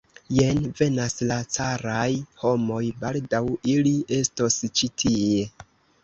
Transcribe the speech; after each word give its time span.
Jen 0.35 0.59
venas 0.77 1.11
la 1.31 1.35
caraj 1.57 2.07
homoj, 2.43 2.79
baldaŭ 3.03 3.41
ili 3.73 3.91
estos 4.17 4.57
ĉi 4.81 4.89
tie. 5.03 5.45